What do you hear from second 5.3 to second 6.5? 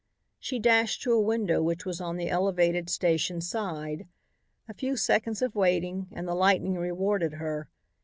of waiting and the